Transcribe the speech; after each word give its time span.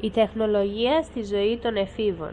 Η 0.00 0.10
τεχνολογία 0.10 1.02
στη 1.02 1.24
ζωή 1.24 1.58
των 1.62 1.76
εφήβων. 1.76 2.30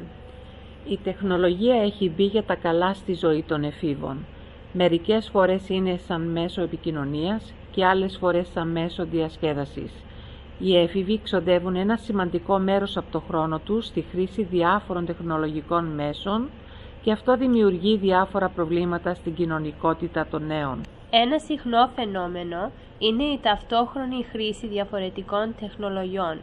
Η 0.90 1.00
τεχνολογία 1.04 1.82
έχει 1.82 2.10
μπει 2.10 2.24
για 2.24 2.44
τα 2.44 2.56
καλά 2.56 2.94
στη 2.94 3.14
ζωή 3.14 3.44
των 3.48 3.64
εφήβων. 3.64 4.26
Μερικές 4.74 5.30
φορές 5.30 5.70
είναι 5.70 6.00
σαν 6.08 6.22
μέσο 6.22 6.62
επικοινωνίας 6.62 7.54
και 7.72 7.86
άλλες 7.86 8.18
φορές 8.18 8.48
σαν 8.54 8.68
μέσο 8.68 9.06
διασκέδασης. 9.06 9.92
Οι 10.60 10.78
έφηβοι 10.78 11.20
ξοδεύουν 11.24 11.76
ένα 11.76 11.98
σημαντικό 11.98 12.60
μέρος 12.60 12.98
από 12.98 13.12
το 13.12 13.20
χρόνο 13.20 13.60
τους 13.60 13.86
στη 13.86 14.06
χρήση 14.12 14.44
διάφορων 14.44 15.06
τεχνολογικών 15.06 15.86
μέσων 15.86 16.50
και 17.02 17.12
αυτό 17.12 17.38
δημιουργεί 17.38 17.98
διάφορα 17.98 18.50
προβλήματα 18.50 19.14
στην 19.14 19.34
κοινωνικότητα 19.34 20.28
των 20.32 20.46
νέων. 20.46 20.82
Ένα 21.10 21.40
συχνό 21.40 21.90
φαινόμενο 21.96 22.72
είναι 23.00 23.24
η 23.24 23.40
ταυτόχρονη 23.42 24.26
χρήση 24.32 24.68
διαφορετικών 24.68 25.56
τεχνολογιών. 25.60 26.38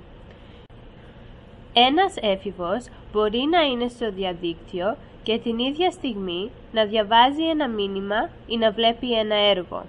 Ένας 1.73 2.17
έφηβος 2.21 2.85
μπορεί 3.13 3.49
να 3.51 3.61
είναι 3.61 3.89
στο 3.89 4.11
διαδίκτυο 4.11 4.97
και 5.23 5.39
την 5.39 5.59
ίδια 5.59 5.91
στιγμή 5.91 6.51
να 6.73 6.85
διαβάζει 6.85 7.49
ένα 7.49 7.69
μήνυμα 7.69 8.29
ή 8.47 8.57
να 8.57 8.71
βλέπει 8.71 9.19
ένα 9.19 9.35
έργο. 9.35 9.85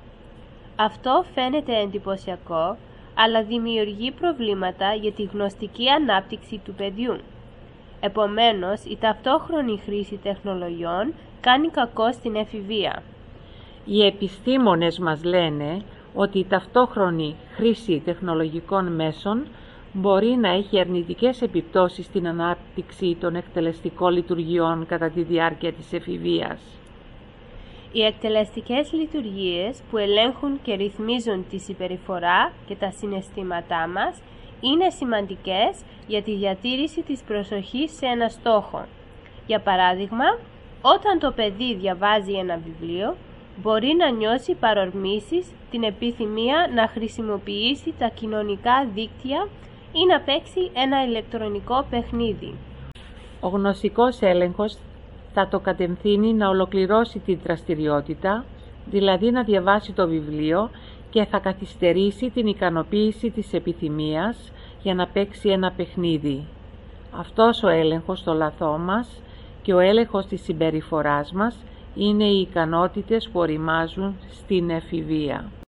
Αυτό 0.75 1.25
φαίνεται 1.33 1.77
εντυπωσιακό, 1.77 2.77
αλλά 3.15 3.43
δημιουργεί 3.43 4.11
προβλήματα 4.11 4.93
για 4.93 5.11
τη 5.11 5.23
γνωστική 5.23 5.89
ανάπτυξη 5.89 6.61
του 6.65 6.73
παιδιού. 6.73 7.17
Επομένως, 7.99 8.83
η 8.83 8.97
ταυτόχρονη 8.99 9.81
χρήση 9.85 10.19
τεχνολογιών 10.23 11.13
κάνει 11.41 11.67
κακό 11.67 12.11
στην 12.11 12.35
εφηβεία. 12.35 13.03
Οι 13.85 14.05
επιστήμονες 14.05 14.99
μας 14.99 15.23
λένε 15.23 15.81
ότι 16.13 16.39
η 16.39 16.45
ταυτόχρονη 16.45 17.35
χρήση 17.55 18.01
τεχνολογικών 18.05 18.95
μέσων 18.95 19.47
μπορεί 19.93 20.27
να 20.27 20.49
έχει 20.49 20.79
αρνητικές 20.79 21.41
επιπτώσεις 21.41 22.05
στην 22.05 22.27
ανάπτυξη 22.27 23.17
των 23.19 23.35
εκτελεστικών 23.35 24.13
λειτουργιών 24.13 24.85
κατά 24.85 25.09
τη 25.09 25.23
διάρκεια 25.23 25.73
της 25.73 25.93
εφηβείας. 25.93 26.61
Οι 27.91 28.03
εκτελεστικές 28.03 28.91
λειτουργίες 28.91 29.81
που 29.89 29.97
ελέγχουν 29.97 30.59
και 30.61 30.73
ρυθμίζουν 30.73 31.45
τη 31.49 31.59
συμπεριφορά 31.59 32.51
και 32.67 32.75
τα 32.75 32.91
συναισθήματά 32.91 33.87
μας 33.87 34.21
είναι 34.61 34.89
σημαντικές 34.89 35.81
για 36.07 36.21
τη 36.21 36.35
διατήρηση 36.35 37.01
της 37.01 37.21
προσοχής 37.21 37.91
σε 37.91 38.05
ένα 38.05 38.29
στόχο. 38.29 38.85
Για 39.47 39.59
παράδειγμα, 39.59 40.25
όταν 40.81 41.19
το 41.19 41.31
παιδί 41.31 41.75
διαβάζει 41.75 42.33
ένα 42.33 42.59
βιβλίο, 42.65 43.15
μπορεί 43.61 43.95
να 43.97 44.09
νιώσει 44.09 44.53
παρορμήσεις, 44.53 45.51
την 45.71 45.83
επιθυμία 45.83 46.69
να 46.73 46.87
χρησιμοποιήσει 46.87 47.93
τα 47.97 48.07
κοινωνικά 48.07 48.87
δίκτυα 48.93 49.47
ή 49.91 50.05
να 50.05 50.19
παίξει 50.19 50.71
ένα 50.73 51.05
ηλεκτρονικό 51.05 51.85
παιχνίδι. 51.89 52.53
Ο 53.39 53.47
γνωσικός 53.47 54.21
έλεγχος 54.21 54.77
θα 55.33 55.47
το 55.47 55.59
κατευθύνει 55.59 56.33
να 56.33 56.49
ολοκληρώσει 56.49 57.19
την 57.19 57.39
δραστηριότητα, 57.43 58.45
δηλαδή 58.85 59.31
να 59.31 59.43
διαβάσει 59.43 59.91
το 59.91 60.07
βιβλίο 60.07 60.69
και 61.09 61.25
θα 61.25 61.39
καθυστερήσει 61.39 62.29
την 62.29 62.47
ικανοποίηση 62.47 63.29
της 63.29 63.53
επιθυμίας 63.53 64.51
για 64.81 64.93
να 64.93 65.07
παίξει 65.07 65.49
ένα 65.49 65.71
παιχνίδι. 65.71 66.45
Αυτός 67.17 67.63
ο 67.63 67.67
έλεγχος 67.67 68.19
στο 68.19 68.33
λαθό 68.33 68.77
μας 68.77 69.21
και 69.61 69.73
ο 69.73 69.79
έλεγχος 69.79 70.25
της 70.25 70.41
συμπεριφοράς 70.43 71.31
μας 71.31 71.55
είναι 71.95 72.23
οι 72.23 72.39
ικανότητες 72.39 73.29
που 73.29 73.39
οριμάζουν 73.39 74.15
στην 74.29 74.69
εφηβεία. 74.69 75.60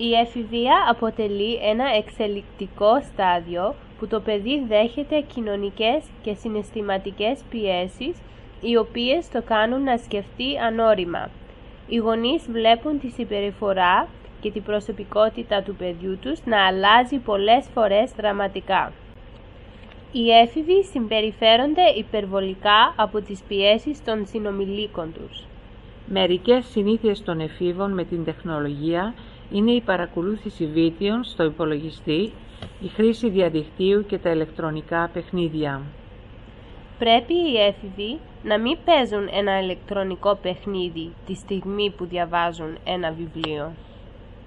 Η 0.00 0.12
εφηβεία 0.12 0.76
αποτελεί 0.90 1.54
ένα 1.54 1.84
εξελικτικό 1.96 3.00
στάδιο 3.12 3.74
που 3.98 4.06
το 4.06 4.20
παιδί 4.20 4.64
δέχεται 4.68 5.20
κοινωνικές 5.34 6.04
και 6.22 6.34
συναισθηματικές 6.34 7.40
πιέσεις 7.50 8.16
οι 8.60 8.76
οποίες 8.76 9.28
το 9.28 9.42
κάνουν 9.42 9.82
να 9.82 9.96
σκεφτεί 9.96 10.58
ανώριμα. 10.66 11.30
Οι 11.88 11.96
γονείς 11.96 12.46
βλέπουν 12.50 13.00
τη 13.00 13.08
συμπεριφορά 13.08 14.08
και 14.40 14.50
την 14.50 14.62
προσωπικότητα 14.62 15.62
του 15.62 15.74
παιδιού 15.74 16.18
τους 16.18 16.44
να 16.44 16.66
αλλάζει 16.66 17.16
πολλές 17.16 17.66
φορές 17.74 18.12
δραματικά. 18.16 18.92
Οι 20.12 20.30
έφηβοι 20.30 20.84
συμπεριφέρονται 20.84 21.86
υπερβολικά 21.96 22.94
από 22.96 23.20
τις 23.20 23.40
πιέσεις 23.48 24.04
των 24.04 24.26
συνομιλίκων 24.26 25.12
τους. 25.12 25.44
Μερικές 26.06 26.66
συνήθειες 26.66 27.22
των 27.22 27.40
εφήβων 27.40 27.92
με 27.92 28.04
την 28.04 28.24
τεχνολογία 28.24 29.14
είναι 29.50 29.70
η 29.70 29.80
παρακολούθηση 29.80 30.66
βίντεων 30.66 31.24
στο 31.24 31.44
υπολογιστή, 31.44 32.32
η 32.80 32.88
χρήση 32.88 33.28
διαδικτύου 33.28 34.06
και 34.06 34.18
τα 34.18 34.30
ηλεκτρονικά 34.30 35.10
παιχνίδια. 35.12 35.82
Πρέπει 36.98 37.34
οι 37.34 37.56
έφηβοι 37.56 38.18
να 38.42 38.58
μην 38.58 38.78
παίζουν 38.84 39.28
ένα 39.32 39.60
ηλεκτρονικό 39.60 40.38
παιχνίδι 40.42 41.12
τη 41.26 41.34
στιγμή 41.34 41.90
που 41.90 42.06
διαβάζουν 42.06 42.78
ένα 42.84 43.12
βιβλίο. 43.12 43.72